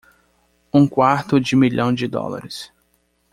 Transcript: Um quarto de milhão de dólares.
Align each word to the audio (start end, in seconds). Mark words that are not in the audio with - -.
Um 0.73 0.87
quarto 0.87 1.39
de 1.39 1.55
milhão 1.55 1.93
de 1.93 2.07
dólares. 2.07 2.71